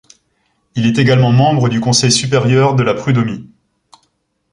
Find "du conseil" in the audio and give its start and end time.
1.69-2.11